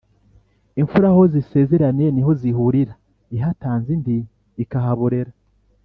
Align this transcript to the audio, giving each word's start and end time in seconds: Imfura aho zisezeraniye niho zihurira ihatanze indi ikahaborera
Imfura 0.81 1.07
aho 1.11 1.23
zisezeraniye 1.33 2.09
niho 2.11 2.31
zihurira 2.41 2.93
ihatanze 3.35 3.87
indi 3.95 4.17
ikahaborera 4.63 5.31